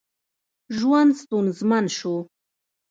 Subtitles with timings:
[0.77, 2.15] ژوند ستونزمن شو.